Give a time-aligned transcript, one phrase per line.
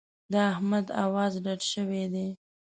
[0.31, 2.27] د احمد اواز ډډ شوی دی.